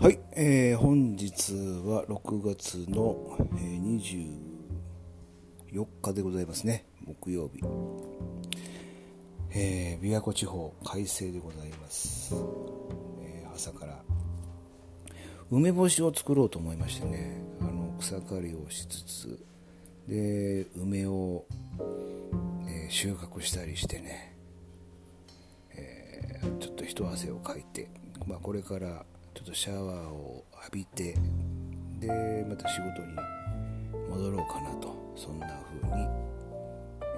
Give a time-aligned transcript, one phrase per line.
[0.00, 1.52] はい、えー、本日
[1.84, 4.32] は6月の、えー、
[5.74, 6.86] 24日でございますね。
[7.04, 7.60] 木曜日、
[9.50, 12.34] えー、琵琶湖地方快晴でございます、
[13.20, 14.02] えー、朝から。
[15.50, 19.44] 梅干しを作ろうと思いましてねあの草刈りをしつつ
[20.08, 21.44] で梅を、
[22.66, 24.34] えー、収穫したりしてね、
[25.74, 27.90] えー、ちょっと一汗をかいて、
[28.26, 31.16] まあ、これからちょっとシャワーを浴びて
[31.98, 33.14] でまた仕事に
[34.08, 35.00] 戻ろうかなと。
[35.20, 35.46] そんな
[35.82, 36.08] 風に、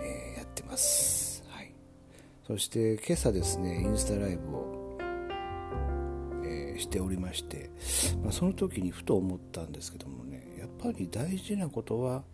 [0.00, 1.72] えー、やってます、はい、
[2.44, 4.98] そして今朝ですねインスタライブを、
[6.44, 7.70] えー、しておりまして、
[8.24, 12.24] まあ、その時にふと思ったんですけどもねやっぱり大事なことは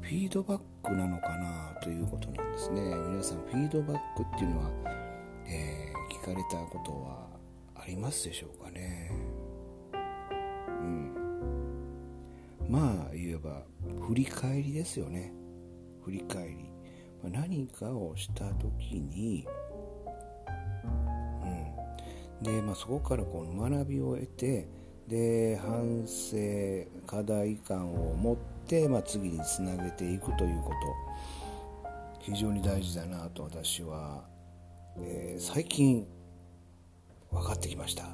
[0.00, 2.80] フィードバックなのかなということなんですね。
[2.80, 4.70] 皆さんフィードバックっていうのは、
[5.46, 7.29] えー、聞かれたことは
[7.80, 9.10] ありますでしょうかね。
[10.68, 11.14] うん。
[12.68, 13.62] まあ言えば
[14.06, 15.32] 振り返りですよね。
[16.04, 16.56] 振り返り、
[17.22, 19.46] ま、何かをした時に
[22.40, 22.44] うん。
[22.44, 24.68] で、まあ、そこからこの学びを得て
[25.08, 26.36] で反省
[27.06, 28.36] 課題感を持っ
[28.66, 30.76] て、まあ、次につなげていくということ。
[32.20, 34.22] 非常に大事だなと私は、
[34.98, 36.06] えー、最近
[37.32, 38.04] 分かってきました。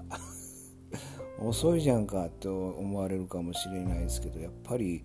[1.38, 5.04] 遅いじゃんかと思われるかもしれないですけどやっぱり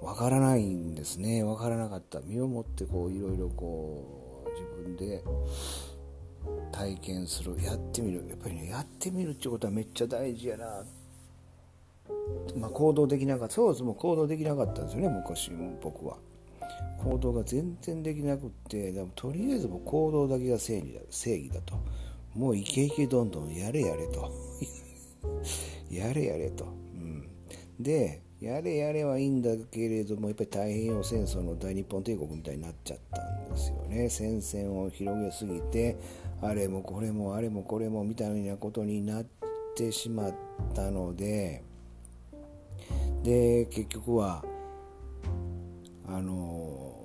[0.00, 1.42] 分からないんですね。
[1.42, 2.20] 分からなかった。
[2.20, 5.24] 身をもってこういろいろこう自分で
[6.70, 7.56] 体験する。
[7.62, 8.24] やってみる。
[8.28, 10.84] やっぱりねやってみるってことはめっちゃ大事やな。
[12.56, 13.54] まあ、行動できなかった。
[13.54, 13.82] そうです。
[13.82, 15.50] もう行動できなかったんですよね昔
[15.82, 16.16] 僕は。
[17.02, 21.74] 行動が全然できなくってでもとりあえずも行動だけが正義だ正義だと。
[22.36, 24.30] もうイケイケどんどんやれやれと。
[25.90, 27.28] やれやれと、うん、
[27.80, 34.08] でやれやれはいいんだけれどもやっぱり太平洋戦争の大日本帝国みたいになっちゃったんですよね。
[34.10, 35.96] 戦線を広げすぎて
[36.42, 39.26] あれもこれもあれもこれもみたいなことになっ
[39.74, 40.34] てしまっ
[40.74, 41.62] たので。
[43.26, 44.44] で結局は
[46.06, 46.95] あの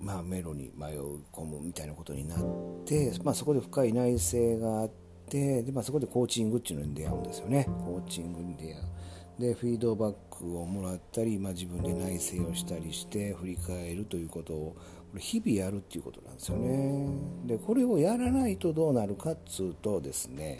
[0.00, 0.98] まあ、メロに迷い
[1.32, 2.38] 込むみたいなことになっ
[2.84, 4.90] て、まあ、そこで深い内省があっ
[5.28, 7.64] てで、まあ、そこでコーチングっていうのに出会うんですよね。
[7.84, 8.74] コーチングに出会う。
[9.38, 14.76] でフィードバックをもらったり、まあ、自分で内省をしたりして振り返るということを
[15.10, 17.08] これ日々やるっていうことなんですよね。
[17.46, 20.58] でこれをやらないとどうなるかっつうとですね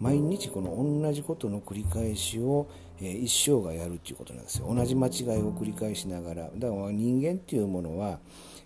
[0.00, 2.68] 毎日この同じことの繰り返しを、
[3.00, 4.74] え、一生がやるっていうことなんですよ。
[4.74, 6.50] 同じ間違いを繰り返しながら。
[6.54, 8.18] だから人間っていうものは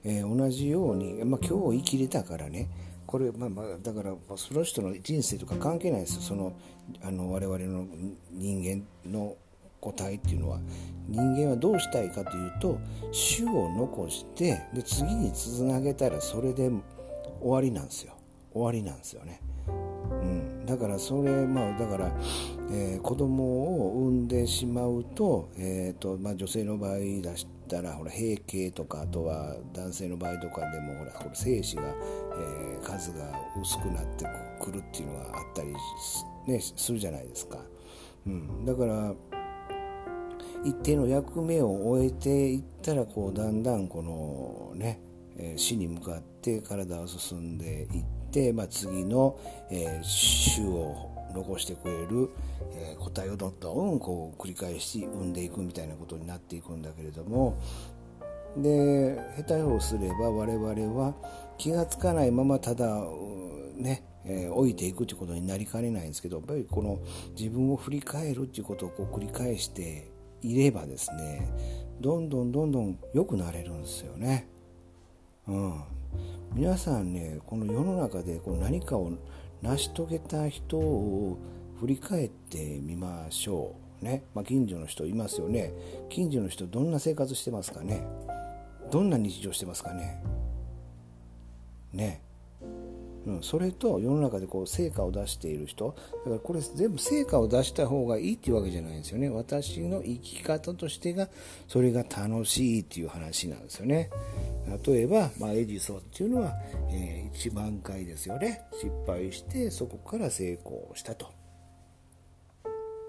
[0.05, 2.69] えー、同じように、まあ、今日生きれたからね。
[3.07, 6.23] これ、まあまあ、だからその人の人生とか関係ないですよ。
[6.23, 6.53] その
[7.03, 7.87] あの我々の
[8.31, 9.37] 人間の
[9.81, 10.61] 個体っていうのは。
[11.09, 12.79] 人間はどうしたいかというと
[13.37, 16.71] 種を残してで次につなげたらそれで
[17.41, 18.13] 終わりなんですよ。
[18.53, 19.41] 終わりなんですよね。
[20.71, 22.13] だからそれまあだから、
[22.71, 34.27] えー、子供を産んでしまうと,、えーとまあ、女性の場合出したらほら閉経とかあとは男性の場合とかでもほらこれ精子が、えー、数が薄くなって
[34.61, 35.75] くるっていうのがあったり、
[36.47, 37.59] ね、するじゃないですか。
[38.25, 39.13] うん、だから
[40.65, 45.01] 一定の役目を終えていったらこうだんだんこのね、
[45.37, 48.20] えー、死に向かって体を進んでいって、
[48.53, 49.39] まあ、次の、
[49.71, 52.31] えー、種を残してくれる、
[52.73, 57.59] えー、個体をどんどんこう繰り返し生んでいくみたいなことになっていくんだけれども
[58.57, 61.15] で下手をすれば我々は
[61.57, 62.87] 気が付かないままただ
[63.77, 66.99] ね、えー、置いていくということになりかねないんですけどやっぱりこの
[67.39, 70.11] 自分を振り返るっていうことをこう繰り返して
[70.43, 71.49] いればですね
[72.01, 74.49] どんどんどんどん良くなれるんですよね。
[75.47, 75.83] うん、
[76.53, 79.13] 皆さんねこの世の中でこう何かを
[79.63, 81.39] 成し遂げた人を
[81.81, 85.75] 振り返ってみましょうね、まあ、近所の人いますよね。
[86.09, 88.07] 近所の人どんな生活してますかね。
[88.91, 90.23] どんな日常してますかね。
[91.93, 92.23] ね。
[93.27, 95.95] うん、それと世の中でこう成果を出している人。
[96.25, 99.29] だからこれ全部成果を出した方がいいっていうわけじゃないんですよね。
[99.29, 101.29] 私の生き方としてが
[101.69, 104.11] それが楽しいっていう話なんですよね。
[104.87, 106.53] 例えば、まあ、エジソンっていうのは、
[106.91, 108.63] えー、1万回ですよね。
[108.73, 111.27] 失敗してそこから成功したと。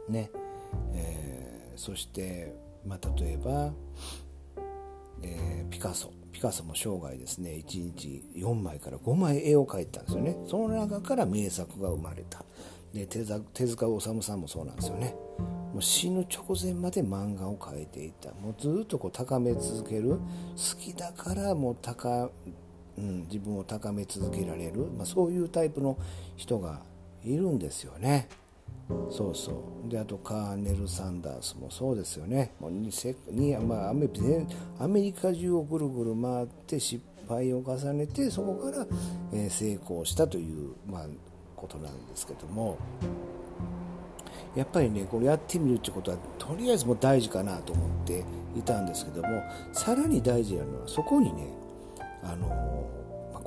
[0.09, 0.29] ね、
[0.93, 2.53] えー、そして、
[2.85, 3.73] まあ、例えば、
[5.23, 6.11] えー、ピカソ。
[6.31, 10.35] ピカソも生涯ですね1日4枚から5枚絵を描いたんですよね。
[10.47, 12.43] その中から名作が生まれた。
[12.93, 15.15] で手塚治虫さんもそうなんですよね。
[15.73, 18.31] もう死ぬ直前まで漫画を描いていた。
[18.31, 20.09] もうずっとこう高め続ける。
[20.09, 20.19] 好
[20.79, 22.29] きだからもう高、
[22.97, 25.97] うん、自分を高め続けられる、まあ、そういうタイプの
[26.35, 26.81] 人が
[27.23, 28.27] いるんですよね。
[29.09, 29.51] そうそ
[29.85, 29.89] う。
[29.89, 32.53] であとカーネル・サンダースもそうですよね。
[32.59, 32.89] もうに
[33.29, 34.07] に、まあ、アメ
[34.79, 38.85] アメリカ中をぐるぐる回って失敗を重ねてそこから、
[39.33, 41.05] えー、成功したという、まあ、
[41.55, 42.77] ことなんですけども。
[44.53, 49.41] やっぱりねこれやってみるってことはとりあえずもう大事かなと思っていたんですけども。
[49.71, 51.47] さらに大事なのはそこにね
[52.23, 53.00] あの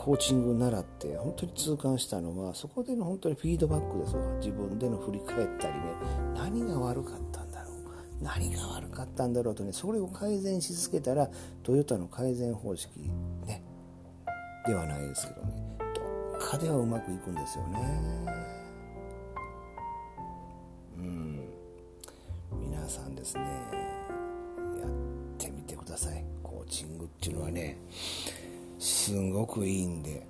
[0.04, 5.80] コーチング習って本当に痛感したのはそこでの本当にフィードバックですわ自分での振り返ったりね
[6.36, 11.30] 何が悪かったんだろう何が悪かったんだろうとねそれを改善し続けたら
[11.62, 12.90] トヨタの改善方式
[13.46, 13.62] ね
[14.66, 17.78] ではないですけどねどっかではうまくいくんですよね。
[20.98, 21.40] うん。
[22.60, 23.42] 皆さんですね
[24.82, 24.90] やっ
[25.38, 26.22] てみてください。
[26.42, 27.78] コーチングっていうのはね。
[28.78, 30.26] すごくいいんで、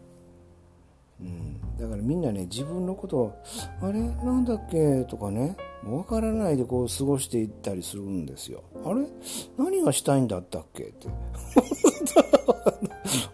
[1.20, 3.32] うん、だからみんなね自分のことを
[3.82, 4.00] 「あれ？
[4.00, 8.62] なんだっけ?」とかね分からないでこう過ごしていったりするんですよ。
[8.84, 9.06] あれ？
[9.58, 10.84] 何がしたいんだったっけ？
[10.84, 11.08] って。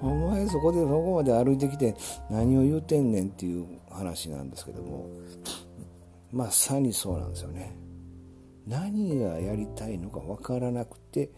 [0.02, 1.94] お前そこでそこまで歩いてきて
[2.30, 5.06] 何を言うてんねんっていう話なんですけども。
[6.32, 7.76] まさにそうなんですよね。
[8.68, 11.28] 何がやりたいのか分からなくて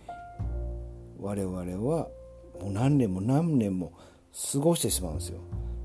[1.18, 1.56] 我々
[1.90, 2.08] は
[2.62, 3.92] もう何年も何年も
[4.52, 5.40] 過ごしてしまうんですよ。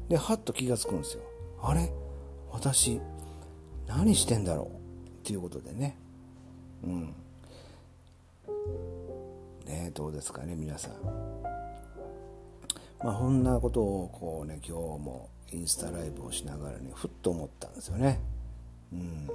[0.09, 1.23] ではっと気が付くんですよ。
[1.61, 1.91] あれ？
[2.51, 3.01] 私
[3.87, 5.07] 何してんだろう？
[5.07, 5.97] っていうことでね。
[6.83, 7.13] うん。
[9.65, 10.91] ねどうですかね皆さん。
[13.03, 18.21] まあこんなことをこうね今日もインスタライブをしながらねふっと思ったんですよね。
[18.93, 19.27] うん。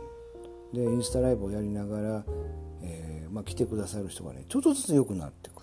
[0.73, 2.25] でインスタライブをやりながら、
[2.83, 5.62] えーまあ、来てくださる人がねちょっとずつ良くなってく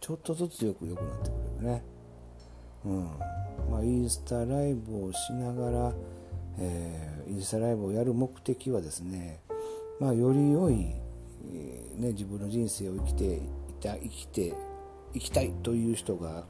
[0.00, 1.84] ちょっとずつよく良くなってくるよね。
[2.84, 3.04] うん
[3.70, 5.92] まあ、インスタライブをしながら、
[6.58, 9.40] えー、インスタライブをやる目的はですね、
[9.98, 10.94] まあ、より良い、
[11.52, 13.40] えー、ね、自分の人生を生きてい
[13.80, 14.54] た生きて
[15.14, 16.44] いきたいという人が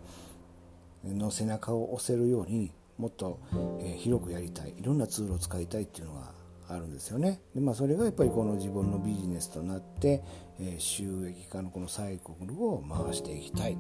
[1.05, 3.39] の背中を押せるようにもっと、
[3.81, 6.33] えー、広くやりたいいろんなツールを使いたいっていうのが
[6.69, 7.41] あるんですよね。
[7.55, 10.23] でまあ、それがやっぱりこの自分のビジネスとなって、
[10.61, 13.77] え、収益化のこのサイクルを回していきたいっ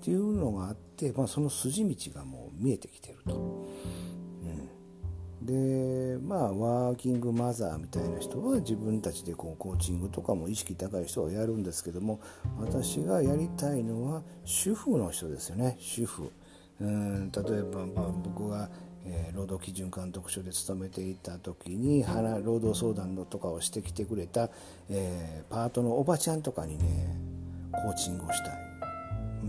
[0.00, 3.66] ていうのがあって、まあ、その筋道がもう見えてきてると。
[5.40, 12.20] うん、でまあワーキングマザーみたいな人は自分たちでこうコーチングとかも意識高い人はやるんですけども
[12.58, 16.30] 私がやりたいのは主婦の人ですよね主婦。
[16.80, 18.70] うん例えば、まあ、僕が
[19.10, 22.04] えー、労働基準監督署で勤めていた時に
[22.44, 24.50] 労働相談のとかをしてきてくれた、
[24.90, 27.16] えー、パートのおばちゃんとかにね
[27.72, 28.58] コーチングをしたい、
[29.42, 29.46] う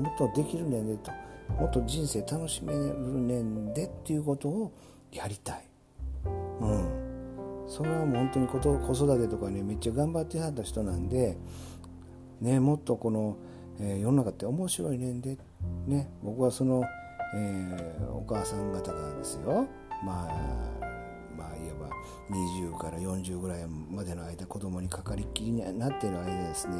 [0.00, 1.10] ん、もっとできるねんでと。
[1.58, 4.72] もっと人生楽しめるねんでっていうことを
[5.12, 5.64] やりたい、
[6.60, 11.36] うん、それはもう本当に子育てとかねめっちゃ頑張ってはった人なんで、
[12.40, 13.36] ね、もっとこの、
[13.80, 15.36] えー、世の中って面白いねんで、
[15.86, 16.84] ね、僕はその
[17.34, 19.66] えー、お母さん方がですよ。
[20.04, 20.90] まあ
[21.36, 21.90] まあいわば
[22.30, 26.76] 20から40ぐらいまでの間子供にかかりっきりになっている間ですね、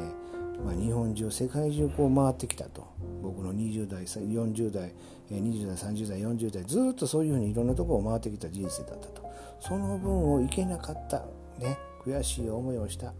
[0.63, 2.87] まあ、日本中世界中こう回ってきたと。
[3.21, 4.93] 僕の20代40代
[5.29, 9.31] 20代30代40代ずっとそういうふうにいろんなところを回ってきた人生だったと。
[9.59, 11.19] その分をいけなかった
[11.59, 11.77] ね。
[12.03, 13.13] 悔しい思いをした。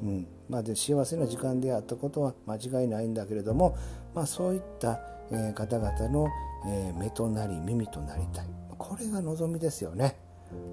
[0.00, 0.26] うん。
[0.48, 3.76] まあ、で幸せな時間であったことは間違いないんだけれども、
[4.14, 6.28] まあ、そういった、え、方々の、
[6.66, 8.46] え、目となり耳となりたい。
[8.78, 10.16] これが望みですよね。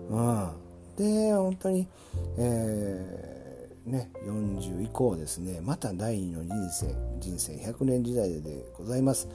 [0.09, 0.50] うん、
[0.95, 1.88] で本当に、
[2.38, 5.59] えー、ね、40以降ですね。
[5.62, 9.27] また第二の人生人生100年時代でございます。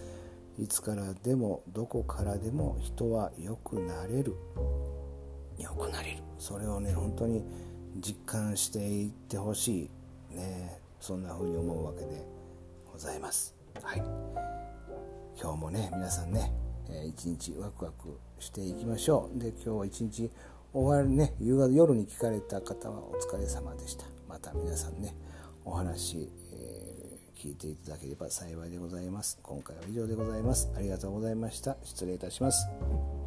[0.58, 4.34] いつからでもどこからでも人は良くなれる。
[5.58, 6.18] 良くなれる。
[6.38, 7.44] それをね本当に
[7.96, 9.90] 実感していってほし
[10.32, 10.34] い。
[10.34, 10.80] ね。
[11.00, 12.26] そんな風に思うわけで
[12.92, 13.54] ございます。
[13.82, 14.49] はい。
[15.40, 16.52] 今日もね皆さんね
[17.06, 19.38] 一日ワクワクしていきましょう。
[19.38, 20.30] で今日は一日
[20.72, 24.04] 終わりね夕方夜に聞かれた方はお疲れ様でした。
[24.28, 25.14] また皆さんね
[25.64, 29.38] お話、えー、聞いていただければ幸いでございます。
[29.42, 30.70] 今回は以上でございます。
[30.76, 31.76] ありがとうございました。
[31.84, 33.19] 失礼いたします。